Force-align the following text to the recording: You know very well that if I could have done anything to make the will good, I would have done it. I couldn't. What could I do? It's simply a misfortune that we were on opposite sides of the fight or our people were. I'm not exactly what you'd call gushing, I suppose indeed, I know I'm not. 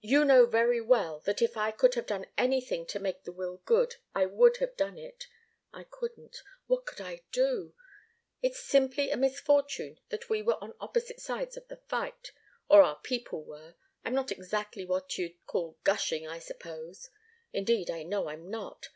You 0.00 0.24
know 0.24 0.46
very 0.46 0.80
well 0.80 1.20
that 1.26 1.42
if 1.42 1.54
I 1.58 1.72
could 1.72 1.92
have 1.92 2.06
done 2.06 2.24
anything 2.38 2.86
to 2.86 2.98
make 2.98 3.24
the 3.24 3.32
will 3.32 3.58
good, 3.66 3.96
I 4.14 4.24
would 4.24 4.56
have 4.64 4.78
done 4.78 4.96
it. 4.96 5.26
I 5.74 5.84
couldn't. 5.84 6.42
What 6.66 6.86
could 6.86 7.02
I 7.02 7.20
do? 7.32 7.74
It's 8.40 8.60
simply 8.64 9.10
a 9.10 9.16
misfortune 9.18 10.00
that 10.08 10.30
we 10.30 10.40
were 10.40 10.56
on 10.64 10.72
opposite 10.80 11.20
sides 11.20 11.58
of 11.58 11.68
the 11.68 11.76
fight 11.86 12.32
or 12.70 12.80
our 12.80 12.96
people 13.00 13.44
were. 13.44 13.74
I'm 14.06 14.14
not 14.14 14.32
exactly 14.32 14.86
what 14.86 15.18
you'd 15.18 15.36
call 15.44 15.76
gushing, 15.84 16.26
I 16.26 16.38
suppose 16.38 17.10
indeed, 17.52 17.90
I 17.90 18.04
know 18.04 18.30
I'm 18.30 18.48
not. 18.50 18.86